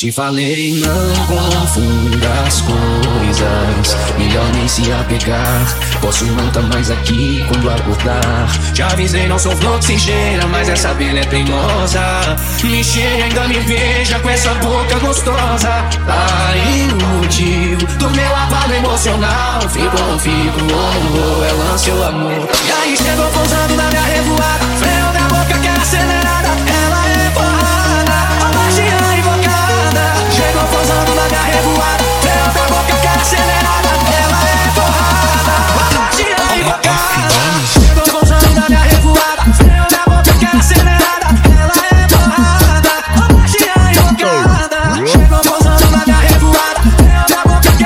Te 0.00 0.10
falei, 0.10 0.80
não 0.80 1.26
confunda 1.26 2.26
as 2.46 2.62
coisas. 2.62 3.96
Melhor 4.16 4.50
nem 4.54 4.66
se 4.66 4.90
apegar. 4.90 5.76
Posso 6.00 6.24
não 6.24 6.50
tá 6.52 6.62
mais 6.62 6.90
aqui 6.90 7.44
quando 7.46 7.68
acordar. 7.68 8.48
Te 8.72 8.80
avisei, 8.82 9.28
não 9.28 9.38
sou 9.38 9.54
cheira, 9.98 10.46
mas 10.46 10.70
essa 10.70 10.92
abelha 10.92 11.20
é 11.20 11.24
teimosa. 11.24 12.00
Me 12.64 12.82
cheira, 12.82 13.24
ainda 13.24 13.46
me 13.46 13.60
veja 13.60 14.18
com 14.20 14.30
essa 14.30 14.54
boca 14.54 14.98
gostosa. 15.00 15.84
Aí 16.08 16.88
o 16.92 17.18
motivo 17.18 17.86
do 17.98 18.10
meu 18.12 18.36
abalo 18.36 18.72
emocional. 18.72 19.60
Fico 19.68 20.02
ou 20.02 20.18
fico, 20.18 20.60
ou 20.60 20.94
não 21.04 21.10
vou, 21.10 21.44
é 21.44 21.52
lance 21.52 21.90
ou 21.90 22.04
amor. 22.06 22.48
E 22.66 22.72
aí 22.72 22.96
chegou 22.96 23.26
pousando 23.32 23.76
na 23.76 23.90
minha 23.90 24.02
revoada. 24.02 24.89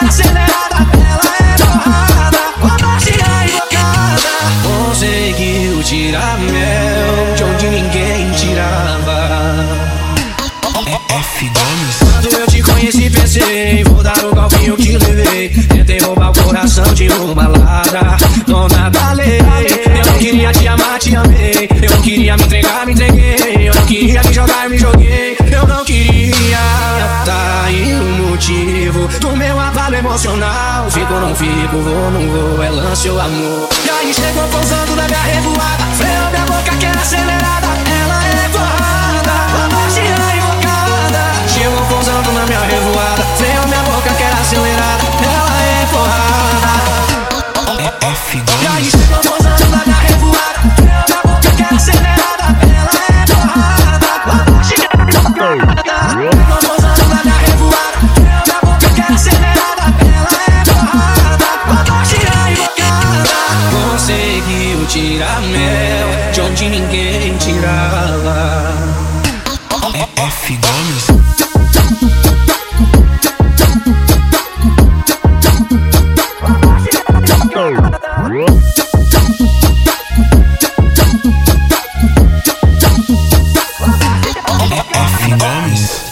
É 0.00 0.08
acelerada. 0.08 0.76
Ela 0.94 1.36
é 1.38 1.56
porrada, 1.56 2.38
a 2.62 2.86
magia 2.86 3.44
invocada. 3.44 4.32
Conseguiu 4.62 5.82
tirar 5.82 6.38
mel 6.38 7.34
de 7.36 7.44
onde 7.44 7.68
ninguém 7.68 8.30
tirava. 8.32 9.90
F 11.10 11.50
Gomes. 11.50 11.98
Quando 11.98 12.34
eu 12.34 12.46
te 12.46 12.62
conheci, 12.62 13.10
pensei, 13.10 13.84
vou 13.84 14.02
dar 14.02 14.24
o 14.24 14.34
golfinho 14.34 14.76
que 14.76 14.96
levei. 14.96 15.48
Tentei 15.48 15.98
roubar 15.98 16.30
o 16.30 16.44
coração 16.44 16.94
de 16.94 17.08
uma 17.08 17.48
ladra, 17.48 18.16
dona 18.46 18.88
da 18.90 19.12
lei. 19.12 19.38
Eu 19.38 20.12
não 20.12 20.18
queria 20.18 20.52
te 20.52 20.68
amar, 20.68 20.98
te 20.98 21.16
amei. 21.16 21.68
Eu 21.82 21.90
não 21.90 22.02
queria 22.02 22.36
me 22.36 22.44
entregar, 22.44 22.86
me 22.86 22.92
entreguei. 22.92 23.68
Eu 23.68 23.74
não 23.74 23.86
queria 23.86 24.22
me 24.22 24.32
jogar, 24.32 24.68
me 24.68 24.78
joguei. 24.78 25.36
Eu 25.52 25.66
não 25.66 25.84
queria. 25.84 26.19
Do 29.18 29.36
meu 29.36 29.58
abalo 29.58 29.94
emocional. 29.94 30.90
Fico 30.90 31.12
ou 31.14 31.20
não 31.20 31.34
fico, 31.34 31.78
vou, 31.78 32.10
não 32.10 32.28
vou, 32.28 32.62
é 32.62 32.70
lance 32.70 33.08
ou 33.08 33.20
amor. 33.20 33.68
E 33.84 33.90
aí 33.90 34.14
chegou 34.14 34.46
pousando 34.48 34.94
na 34.96 35.06
minha 35.06 35.20
revoada. 35.20 35.84
Freio 35.94 36.30
minha 36.30 36.44
boca 36.46 36.76
que 36.76 36.86
é 36.86 36.90
acelerada. 36.90 37.66
Ela 37.66 38.24
é 38.24 38.48
porrada, 38.48 39.32
a 39.32 39.68
magia 39.74 40.16
invocada. 40.36 41.48
Chegou 41.48 41.84
pousando 41.86 42.32
na 42.32 42.46
minha 42.46 42.60
revoada. 42.60 43.22
Freio 43.36 43.66
minha 43.66 43.82
boca 43.82 44.10
que 44.10 44.22
era 44.22 44.36
acelerada. 44.36 45.04
Ela 45.22 45.62
é 45.62 45.86
porrada. 45.90 46.40
F 48.02 48.42
E 48.62 48.66
aí 48.66 48.90
de 66.32 66.40
onde 66.40 66.68
ninguém 66.68 67.36
tirá-la. 67.38 68.72
É 69.94 70.22
F. 70.22 70.58
Gomes. 70.58 71.06
Gomes. 85.38 86.09